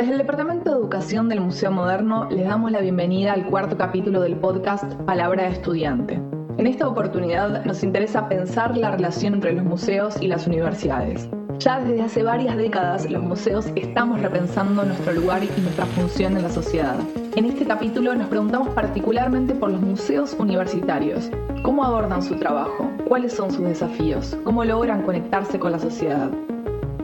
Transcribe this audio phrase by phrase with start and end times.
[0.00, 4.22] Desde el Departamento de Educación del Museo Moderno les damos la bienvenida al cuarto capítulo
[4.22, 6.14] del podcast Palabra de Estudiante.
[6.56, 11.28] En esta oportunidad nos interesa pensar la relación entre los museos y las universidades.
[11.58, 16.44] Ya desde hace varias décadas los museos estamos repensando nuestro lugar y nuestra función en
[16.44, 16.96] la sociedad.
[17.36, 21.30] En este capítulo nos preguntamos particularmente por los museos universitarios.
[21.62, 22.90] ¿Cómo abordan su trabajo?
[23.06, 24.34] ¿Cuáles son sus desafíos?
[24.44, 26.30] ¿Cómo logran conectarse con la sociedad?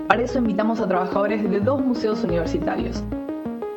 [0.09, 3.03] Para eso invitamos a trabajadores de dos museos universitarios,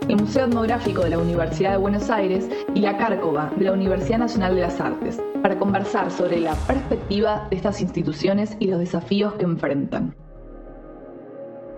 [0.08, 4.20] el Museo Etnográfico de la Universidad de Buenos Aires y la Cárcova de la Universidad
[4.20, 9.34] Nacional de las Artes, para conversar sobre la perspectiva de estas instituciones y los desafíos
[9.34, 10.16] que enfrentan.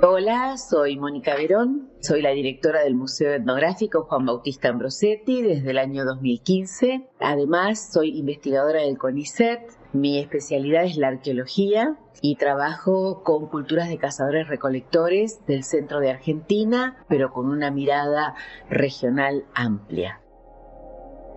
[0.02, 5.77] Hola, soy Mónica Verón, soy la directora del Museo Etnográfico Juan Bautista Ambrosetti desde el
[5.77, 7.08] año 2015.
[7.22, 9.80] Además, soy investigadora del CONICET.
[9.94, 16.12] Mi especialidad es la arqueología y trabajo con culturas de cazadores recolectores del centro de
[16.12, 18.35] Argentina, pero con una mirada
[18.70, 20.21] regional amplia.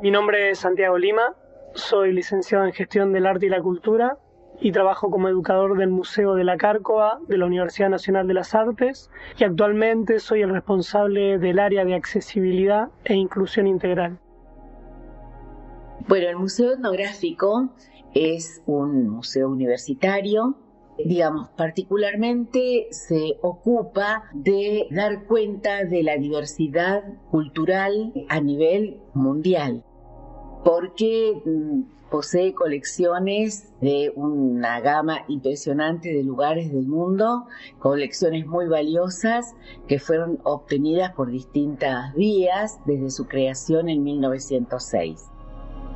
[0.02, 1.34] Mi nombre es Santiago Lima,
[1.74, 4.18] soy licenciado en gestión del arte y la cultura
[4.60, 8.54] y trabajo como educador del Museo de la Cárcova de la Universidad Nacional de las
[8.54, 14.18] Artes y actualmente soy el responsable del área de accesibilidad e inclusión integral.
[16.06, 17.70] Bueno, el Museo Etnográfico
[18.14, 20.56] es un museo universitario
[20.98, 29.84] digamos, particularmente se ocupa de dar cuenta de la diversidad cultural a nivel mundial,
[30.64, 37.46] porque mm, posee colecciones de una gama impresionante de lugares del mundo,
[37.80, 39.54] colecciones muy valiosas
[39.88, 45.33] que fueron obtenidas por distintas vías desde su creación en 1906.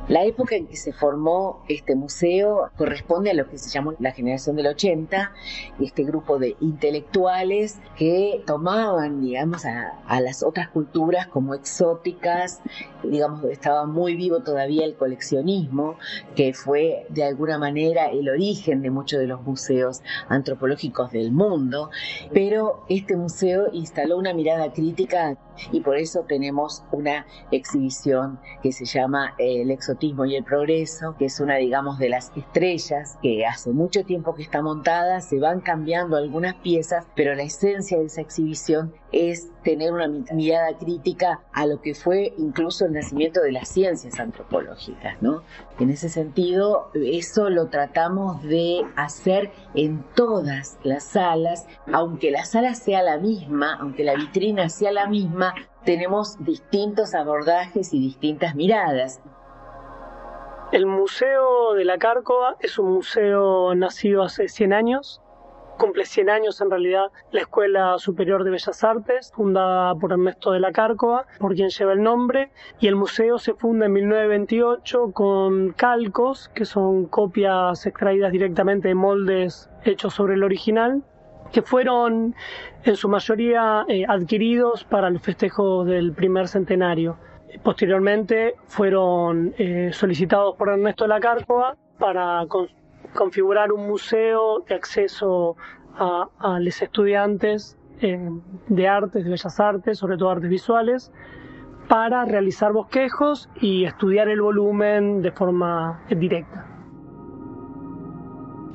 [0.09, 4.11] La época en que se formó este museo corresponde a lo que se llamó la
[4.11, 5.31] generación del 80,
[5.79, 12.59] este grupo de intelectuales que tomaban, digamos, a, a las otras culturas como exóticas,
[13.03, 15.99] digamos, estaba muy vivo todavía el coleccionismo,
[16.35, 21.91] que fue de alguna manera el origen de muchos de los museos antropológicos del mundo,
[22.33, 25.37] pero este museo instaló una mirada crítica
[25.71, 31.25] y por eso tenemos una exhibición que se llama El exotismo y el progreso, que
[31.25, 35.59] es una, digamos, de las estrellas que hace mucho tiempo que está montada, se van
[35.61, 41.65] cambiando algunas piezas, pero la esencia de esa exhibición es tener una mirada crítica a
[41.65, 45.43] lo que fue incluso el nacimiento de las ciencias antropológicas, ¿no?
[45.79, 52.75] En ese sentido, eso lo tratamos de hacer en todas las salas, aunque la sala
[52.75, 55.53] sea la misma, aunque la vitrina sea la misma,
[55.85, 59.21] tenemos distintos abordajes y distintas miradas.
[60.71, 65.21] El Museo de la Cárcova es un museo nacido hace 100 años
[65.79, 70.59] cumple 100 años en realidad la Escuela Superior de Bellas Artes, fundada por Ernesto de
[70.59, 75.71] la Cárcova, por quien lleva el nombre, y el museo se funda en 1928 con
[75.71, 81.01] calcos, que son copias extraídas directamente de moldes hechos sobre el original,
[81.53, 82.35] que fueron
[82.83, 87.17] en su mayoría eh, adquiridos para los festejos del primer centenario.
[87.63, 92.45] Posteriormente fueron eh, solicitados por Ernesto de la Cárcova para
[93.13, 95.57] configurar un museo de acceso
[95.97, 98.29] a, los estudiantes eh,
[98.67, 101.11] de artes, de bellas artes, sobre todo artes visuales,
[101.89, 106.68] para realizar bosquejos y estudiar el volumen de forma directa.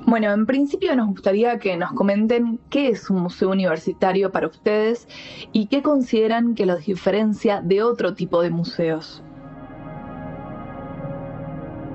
[0.06, 5.08] Bueno, en principio nos gustaría que nos comenten qué es un museo universitario para ustedes
[5.50, 9.23] y qué consideran que los diferencia de otro tipo de museos.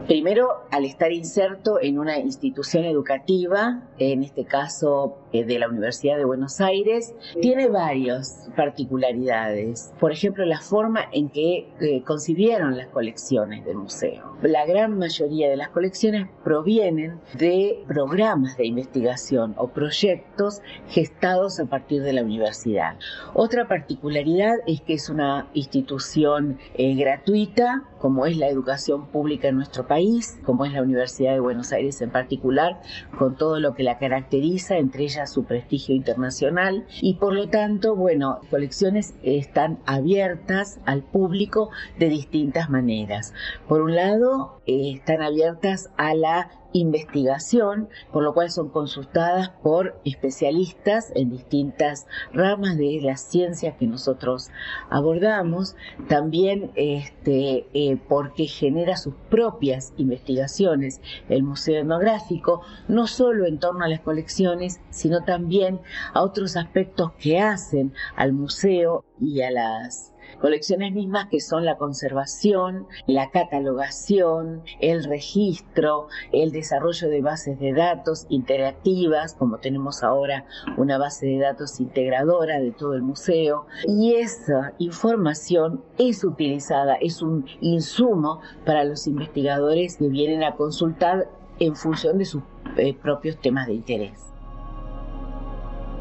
[0.09, 6.17] Primero, al estar inserto en una institución educativa, en este caso eh, de la Universidad
[6.17, 9.93] de Buenos Aires, tiene varias particularidades.
[9.99, 14.35] Por ejemplo, la forma en que eh, concibieron las colecciones del museo.
[14.41, 21.65] La gran mayoría de las colecciones provienen de programas de investigación o proyectos gestados a
[21.65, 22.97] partir de la universidad.
[23.35, 29.57] Otra particularidad es que es una institución eh, gratuita, como es la educación pública en
[29.57, 29.98] nuestro país
[30.45, 32.81] como es la Universidad de Buenos Aires en particular,
[33.17, 37.95] con todo lo que la caracteriza, entre ellas su prestigio internacional, y por lo tanto,
[37.95, 43.33] bueno, colecciones están abiertas al público de distintas maneras.
[43.67, 49.99] Por un lado, eh, están abiertas a la investigación, por lo cual son consultadas por
[50.05, 54.51] especialistas en distintas ramas de las ciencias que nosotros
[54.91, 55.75] abordamos,
[56.07, 63.83] también este, eh, porque genera sus propias investigaciones el Museo Etnográfico, no solo en torno
[63.83, 65.79] a las colecciones, sino también
[66.13, 71.77] a otros aspectos que hacen al museo y a las Colecciones mismas que son la
[71.77, 80.45] conservación, la catalogación, el registro, el desarrollo de bases de datos interactivas, como tenemos ahora
[80.77, 83.65] una base de datos integradora de todo el museo.
[83.87, 91.29] Y esa información es utilizada, es un insumo para los investigadores que vienen a consultar
[91.59, 92.43] en función de sus
[92.77, 94.28] eh, propios temas de interés.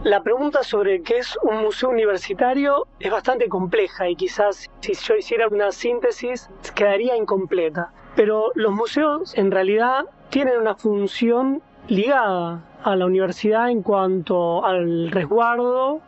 [0.04, 5.16] La pregunta sobre qué es un museo universitario es bastante compleja y quizás si yo
[5.16, 7.92] hiciera una síntesis quedaría incompleta.
[8.14, 15.10] Pero los museos en realidad tienen una función ligada a la universidad en cuanto al
[15.10, 16.00] resguardo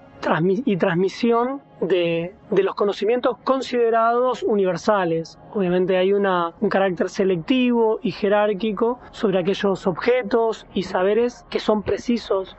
[0.65, 5.39] y transmisión de, los conocimientos considerados universales.
[5.55, 12.57] Obviamente hay un carácter selectivo y jerárquico sobre aquellos objetos y saberes que son precisos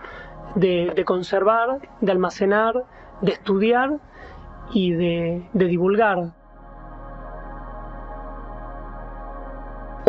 [0.55, 2.83] de, conservar, de almacenar,
[3.21, 3.97] de estudiar
[4.73, 6.33] y de, de divulgar.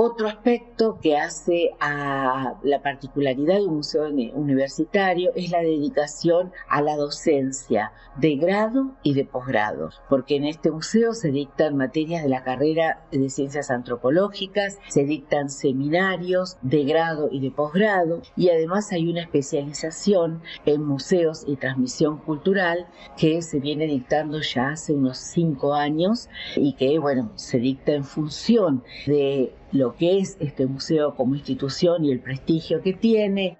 [0.04, 6.82] Otro aspecto que hace a la particularidad de un museo universitario es la dedicación a
[6.82, 12.30] la docencia de grado y de posgrado, porque en este museo se dictan materias de
[12.30, 18.90] la carrera de ciencias antropológicas, se dictan seminarios de grado y de posgrado y además
[18.90, 25.18] hay una especialización en museos y transmisión cultural que se viene dictando ya hace unos
[25.18, 31.14] cinco años y que bueno se dicta en función de lo que es este museo
[31.14, 33.58] como institución y el prestigio que tiene.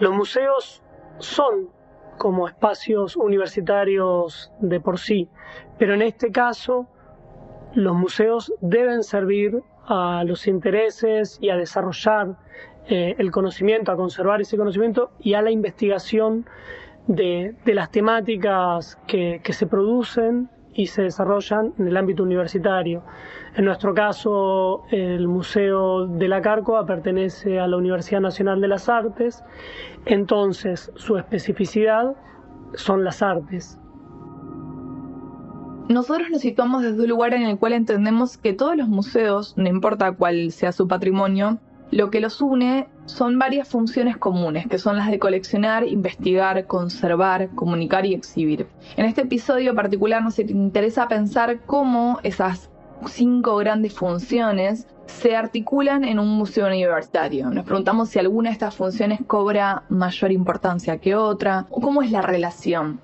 [0.00, 0.82] Los museos
[1.18, 1.70] son
[2.18, 5.28] como espacios universitarios de por sí,
[5.78, 6.88] pero en este caso
[7.74, 12.36] los museos deben servir a los intereses y a desarrollar
[12.88, 16.46] eh, el conocimiento, a conservar ese conocimiento y a la investigación
[17.06, 23.02] de, las temáticas que se producen y se desarrollan en el ámbito universitario.
[23.56, 28.88] En nuestro caso, el Museo de la Cárcova pertenece a la Universidad Nacional de las
[28.88, 29.42] Artes,
[30.04, 32.14] entonces su especificidad
[32.74, 33.80] son las artes.
[35.88, 39.68] Nosotros nos situamos desde un lugar en el cual entendemos que todos los museos, no
[39.68, 41.58] importa cuál sea su patrimonio,
[41.90, 47.50] lo que los une son varias funciones comunes, que son las de coleccionar, investigar, conservar,
[47.54, 48.66] comunicar y exhibir.
[48.96, 52.70] En este episodio particular nos interesa pensar cómo esas
[53.06, 57.48] cinco grandes funciones se articulan en un museo universitario.
[57.50, 62.10] Nos preguntamos si alguna de estas funciones cobra mayor importancia que otra o cómo es
[62.10, 63.00] la relación.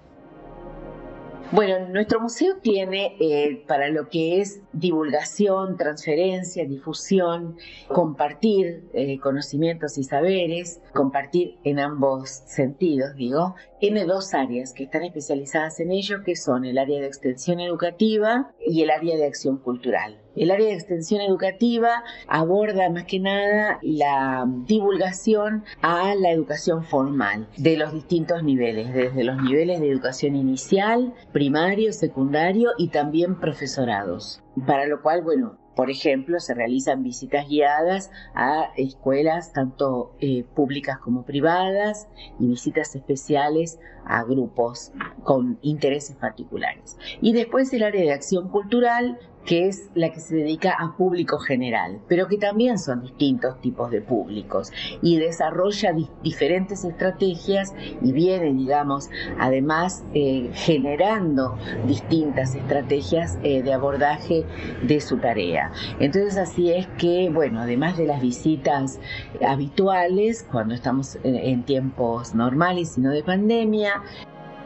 [1.52, 7.58] Bueno, nuestro museo tiene eh, para lo que es divulgación, transferencia, difusión,
[7.88, 15.02] compartir eh, conocimientos y saberes, compartir en ambos sentidos, digo, tiene dos áreas que están
[15.02, 19.58] especializadas en ello, que son el área de extensión educativa y el área de acción
[19.58, 20.21] cultural.
[20.34, 27.48] El área de extensión educativa aborda más que nada la divulgación a la educación formal
[27.56, 34.42] de los distintos niveles, desde los niveles de educación inicial, primario, secundario y también profesorados.
[34.66, 40.98] Para lo cual, bueno, por ejemplo, se realizan visitas guiadas a escuelas tanto eh, públicas
[40.98, 42.08] como privadas
[42.38, 46.98] y visitas especiales a grupos con intereses particulares.
[47.22, 51.38] Y después el área de acción cultural que es la que se dedica a público
[51.38, 54.72] general, pero que también son distintos tipos de públicos
[55.02, 61.56] y desarrolla diferentes estrategias y viene, digamos, además eh, generando
[61.86, 64.44] distintas estrategias eh, de abordaje
[64.82, 65.72] de su tarea.
[65.98, 69.00] Entonces así es que, bueno, además de las visitas
[69.46, 74.02] habituales, cuando estamos en tiempos normales y no de pandemia,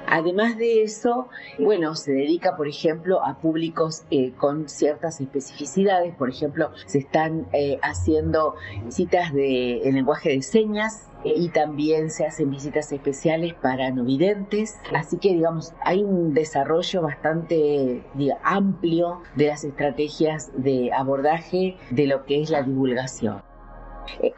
[0.07, 6.15] Además de eso, bueno, se dedica, por ejemplo, a públicos eh, con ciertas especificidades.
[6.15, 8.55] Por ejemplo, se están eh, haciendo
[8.89, 14.05] citas de, en lenguaje de señas eh, y también se hacen visitas especiales para no
[14.05, 14.77] videntes.
[14.95, 18.05] Así que, digamos, hay un desarrollo bastante
[18.45, 23.43] amplio de las estrategias de abordaje de lo que es la divulgación.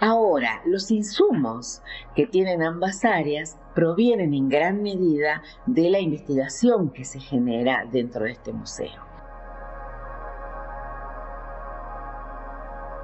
[0.01, 1.83] Ahora, los insumos
[2.15, 8.25] que tienen ambas áreas provienen en gran medida de la investigación que se genera dentro
[8.25, 9.08] de este museo.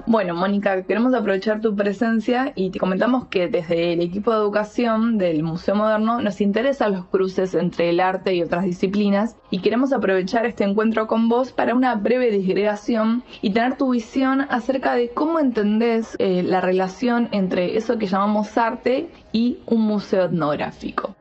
[0.07, 5.17] Bueno, Mónica, queremos aprovechar tu presencia y te comentamos que desde el equipo de educación
[5.17, 9.93] del Museo Moderno nos interesan los cruces entre el arte y otras disciplinas y queremos
[9.93, 15.09] aprovechar este encuentro con vos para una breve disgregación y tener tu visión acerca de
[15.09, 21.15] cómo entendés eh, la relación entre eso que llamamos arte y un museo etnográfico.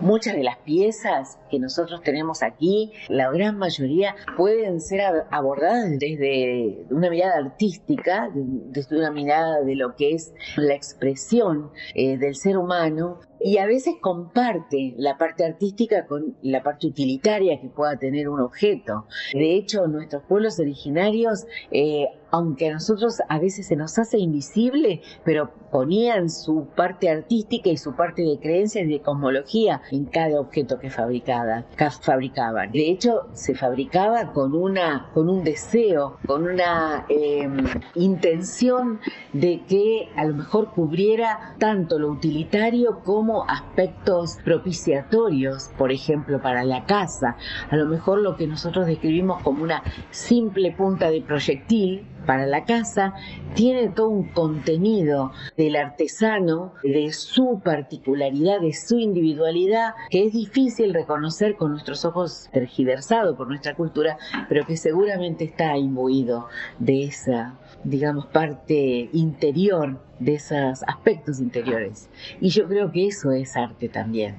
[0.00, 5.00] Muchas de las piezas que nosotros tenemos aquí, la gran mayoría, pueden ser
[5.30, 12.18] abordadas desde una mirada artística, desde una mirada de lo que es la expresión eh,
[12.18, 17.68] del ser humano y a veces comparte la parte artística con la parte utilitaria que
[17.68, 19.06] pueda tener un objeto.
[19.32, 25.00] De hecho, nuestros pueblos originarios, eh, aunque a nosotros a veces se nos hace invisible,
[25.24, 30.40] pero ponían su parte artística y su parte de creencias y de cosmología en cada
[30.40, 31.64] objeto que fabricaba,
[32.00, 32.72] fabricaban.
[32.72, 39.00] De hecho, se fabricaba con, una, con un deseo, con una em, intención
[39.32, 46.64] de que a lo mejor cubriera tanto lo utilitario como aspectos propiciatorios, por ejemplo, para
[46.64, 47.36] la casa.
[47.70, 52.64] A lo mejor lo que nosotros describimos como una simple punta de proyectil para la
[52.64, 53.14] casa,
[53.54, 60.92] tiene todo un contenido del artesano, de su particularidad, de su individualidad, que es difícil
[60.92, 64.18] reconocer con nuestros ojos tergiversados por nuestra cultura,
[64.48, 67.54] pero que seguramente está imbuido de esa,
[67.84, 72.08] digamos, parte interior, de esos aspectos interiores.
[72.40, 74.36] Y yo creo que eso es arte también.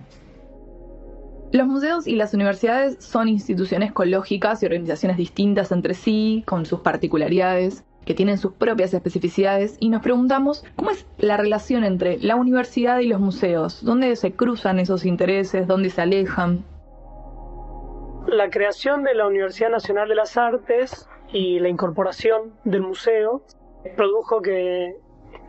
[1.53, 6.81] Los museos y las universidades son instituciones ecológicas y organizaciones distintas entre sí, con sus
[6.81, 12.35] particularidades, que tienen sus propias especificidades, y nos preguntamos cómo es la relación entre la
[12.35, 16.65] universidad y los museos, dónde se cruzan esos intereses, dónde se alejan.
[18.27, 23.43] La creación de la Universidad Nacional de las Artes y la incorporación del museo
[23.95, 24.95] produjo que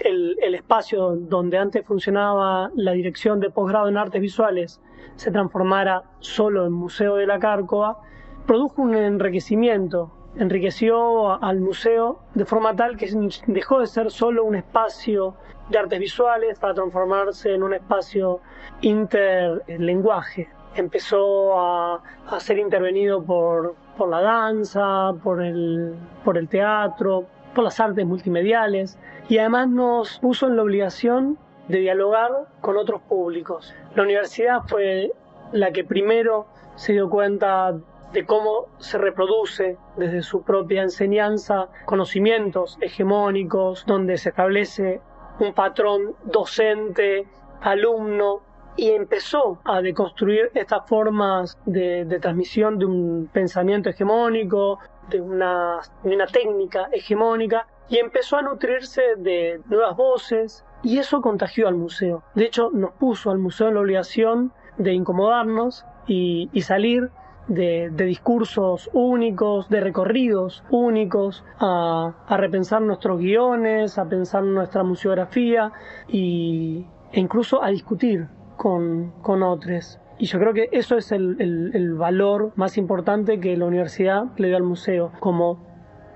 [0.00, 4.80] el, espacio donde antes funcionaba la dirección de posgrado en artes visuales
[5.16, 7.98] se transformara solo en Museo de la Cárcova,
[8.46, 13.10] produjo un enriquecimiento, enriqueció al museo de forma tal que
[13.46, 15.34] dejó de ser solo un espacio
[15.70, 18.40] de artes visuales para transformarse en un espacio
[18.80, 20.48] interlenguaje.
[20.74, 27.64] Empezó a, a ser intervenido por, por la danza, por el, por el teatro, por
[27.64, 31.38] las artes multimediales y además nos puso en la obligación
[31.68, 33.75] de dialogar con otros públicos.
[33.94, 35.12] La universidad fue
[35.52, 36.46] la que primero
[36.76, 37.75] se dio cuenta
[38.12, 45.00] de cómo se reproduce desde su propia enseñanza conocimientos hegemónicos, donde se establece
[45.40, 47.26] un patrón docente,
[47.60, 48.42] alumno,
[48.76, 56.14] y empezó a deconstruir estas formas de, transmisión de un pensamiento hegemónico, de una, de
[56.14, 62.23] una técnica hegemónica, y empezó a nutrirse de nuevas voces, y eso contagió al museo.
[62.35, 67.11] De hecho, nos puso al museo en la obligación de incomodarnos y, salir
[67.49, 75.73] de, discursos únicos, de recorridos únicos, a, repensar nuestros guiones, a pensar nuestra museografía
[76.08, 79.99] y, e incluso a discutir con, otros.
[80.18, 84.49] Y yo creo que eso es el, el, valor más importante que la universidad le
[84.49, 85.64] dio al museo, como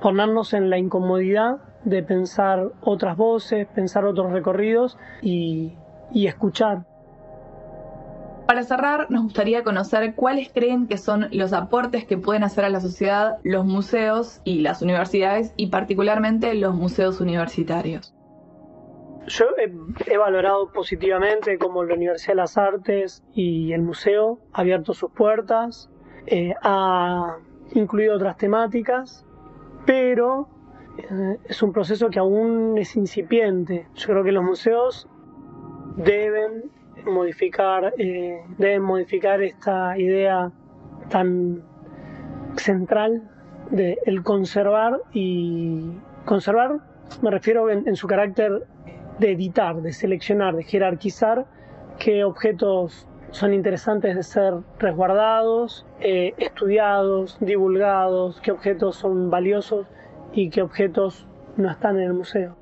[0.00, 5.74] ponernos en la incomodidad de pensar otras voces, pensar otros recorridos y,
[6.12, 6.84] y escuchar.
[8.46, 12.68] Para cerrar, nos gustaría conocer cuáles creen que son los aportes que pueden hacer a
[12.68, 18.14] la sociedad los museos y las universidades y particularmente los museos universitarios.
[19.26, 19.46] Yo
[20.06, 25.12] he, valorado positivamente cómo la Universidad de las Artes y el museo ha abierto sus
[25.12, 25.88] puertas,
[26.26, 27.36] eh, ha
[27.72, 29.24] incluido otras temáticas,
[29.86, 30.48] pero
[31.49, 33.87] es un proceso que aún es incipiente.
[33.94, 35.08] Yo creo que los museos
[35.96, 36.70] deben
[37.04, 40.52] modificar, eh, deben modificar esta idea
[41.08, 41.62] tan
[42.56, 43.28] central
[43.70, 45.92] de el conservar y
[46.25, 46.80] conservar
[47.20, 48.66] me refiero en, su carácter
[49.18, 51.46] de editar, de seleccionar, de jerarquizar
[51.99, 59.87] qué objetos son interesantes de ser resguardados, eh, estudiados, divulgados, qué objetos son valiosos
[60.34, 62.56] y qué objetos no están en el museo.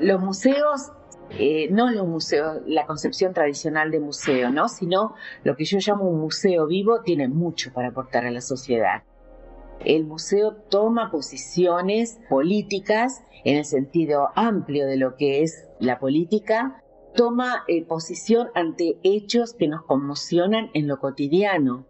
[0.00, 0.92] Los museos,
[1.30, 4.68] eh, no los museos, la concepción tradicional de museo, ¿no?
[4.68, 9.02] sino lo que yo llamo un museo vivo, tiene mucho para aportar a la sociedad.
[9.84, 16.82] El museo toma posiciones políticas en el sentido amplio de lo que es la política,
[17.14, 21.84] toma eh, posición ante hechos que nos conmocionan en lo cotidiano.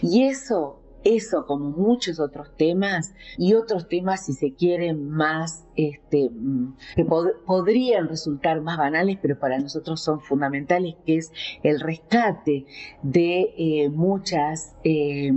[0.00, 6.30] Y eso eso como muchos otros temas y otros temas si se quieren más este,
[6.30, 11.32] mm, que podrían resultar más banales pero para nosotros son fundamentales que es
[11.62, 12.66] el rescate
[13.02, 15.32] de eh, muchas eh,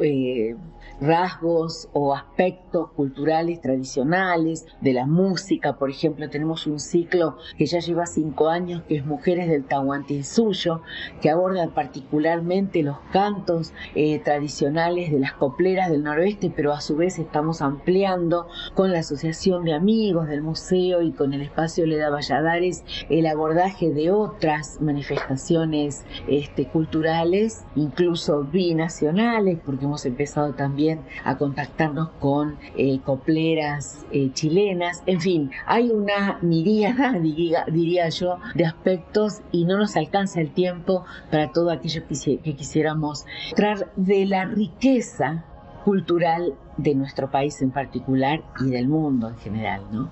[0.00, 0.56] eh,
[1.00, 5.76] rasgos o aspectos culturales tradicionales de la música.
[5.76, 10.82] Por ejemplo, tenemos un ciclo que ya lleva cinco años que es Mujeres del Tahuantinsuyo,
[11.20, 16.96] que aborda particularmente los cantos eh, tradicionales de las copleras del noroeste, pero a su
[16.96, 22.10] vez estamos ampliando con la Asociación de Amigos del Museo y con el espacio Leda
[22.10, 30.89] Valladares el abordaje de otras manifestaciones este, culturales, incluso binacionales, porque hemos empezado también
[31.24, 35.02] a contactarnos con eh, copleras eh, chilenas.
[35.06, 41.04] En fin, hay una miríada, diría, yo, de aspectos y no nos alcanza el tiempo
[41.30, 45.44] para todo aquello que, quisiéramos traer de la riqueza
[45.84, 50.10] cultural de nuestro país en particular y del mundo en general, ¿no?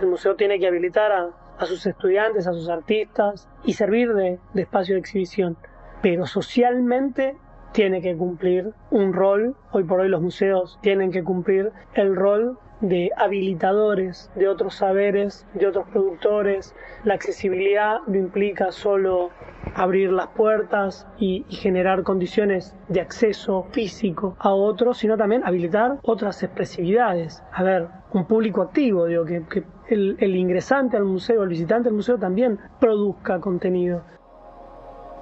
[0.00, 4.94] El museo tiene que habilitar a, sus estudiantes, a sus artistas y servir de espacio
[4.94, 5.56] de exhibición.
[6.02, 7.36] Pero socialmente
[7.72, 12.58] tiene que cumplir un rol, hoy por hoy los museos tienen que cumplir el rol
[12.82, 16.74] de habilitadores de otros saberes, de otros productores.
[17.04, 19.30] La accesibilidad no implica solo
[19.74, 26.42] abrir las puertas y, generar condiciones de acceso físico a otros, sino también habilitar otras
[26.42, 27.42] expresividades.
[27.52, 32.18] A ver, un público activo, digo, que, el, ingresante al museo, el visitante al museo
[32.18, 34.02] también produzca contenido.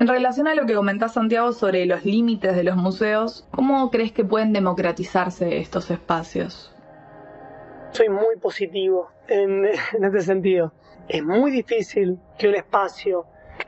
[0.00, 4.12] En relación a lo que comentás, Santiago, sobre los límites de los museos, ¿cómo crees
[4.12, 6.75] que pueden democratizarse estos espacios?
[7.90, 10.73] Soy muy positivo en, este sentido.
[11.07, 13.26] Es muy difícil que un espacio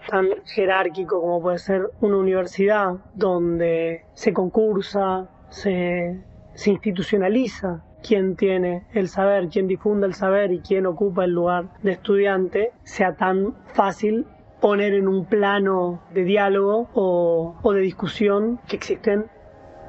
[0.09, 6.19] tan jerárquico como puede ser una universidad, donde se concursa, se,
[6.55, 11.67] se institucionaliza quién tiene el saber, quién difunde el saber y quién ocupa el lugar
[11.83, 14.27] de estudiante, sea tan fácil
[14.63, 19.27] poner en un plano de diálogo o, de discusión que existen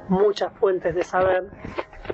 [0.09, 1.43] muchas fuentes de saber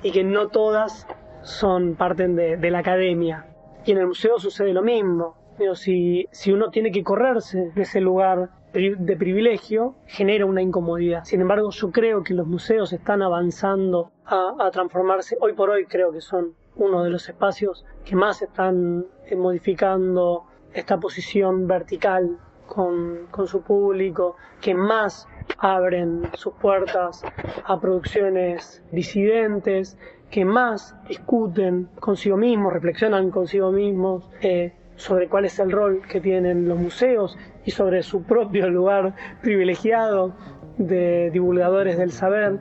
[0.02, 1.08] y que no todas
[1.42, 3.46] son parten de, la academia.
[3.86, 5.36] Y en el museo sucede lo mismo.
[5.72, 11.24] si, si uno tiene que correrse de ese lugar de privilegio, genera una incomodidad.
[11.24, 15.38] Sin embargo, yo creo que los museos están avanzando a, a transformarse.
[15.40, 20.44] Hoy por hoy creo que son uno de los espacios que más están eh, modificando
[20.74, 22.38] esta posición vertical
[22.70, 25.26] con, su público, que más
[25.58, 27.22] abren sus puertas
[27.64, 29.98] a producciones disidentes,
[30.30, 36.20] que más discuten consigo mismos, reflexionan consigo mismos eh, sobre cuál es el rol que
[36.20, 40.32] tienen los museos y sobre su propio lugar privilegiado
[40.78, 42.60] de divulgadores del saber.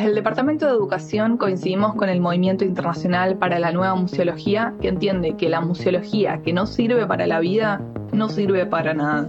[0.00, 4.88] Desde el Departamento de Educación coincidimos con el Movimiento Internacional para la Nueva Museología, que
[4.88, 9.28] entiende que la museología que no sirve para la vida no sirve para nada.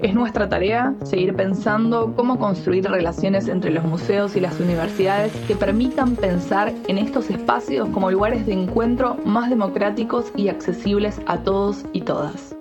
[0.00, 5.56] Es nuestra tarea seguir pensando cómo construir relaciones entre los museos y las universidades que
[5.56, 11.84] permitan pensar en estos espacios como lugares de encuentro más democráticos y accesibles a todos
[11.92, 12.51] y todas.